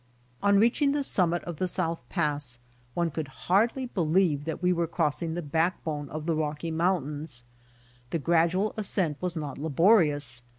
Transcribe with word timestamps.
On 0.41 0.57
reaching 0.57 0.93
the 0.93 1.03
summit 1.03 1.43
of 1.43 1.57
the 1.57 1.67
South 1.67 2.01
Pass 2.09 2.57
one 2.95 3.11
could 3.11 3.27
hardly 3.27 3.85
believe 3.85 4.45
that 4.45 4.63
we 4.63 4.73
were 4.73 4.87
crossing 4.87 5.35
the 5.35 5.43
backbone 5.43 6.09
of 6.09 6.25
the 6.25 6.33
Rocky 6.35 6.71
mountains. 6.71 7.43
The 8.09 8.17
gradual 8.17 8.73
ascent 8.77 9.21
was 9.21 9.35
not 9.35 9.59
lal)orious. 9.59 10.41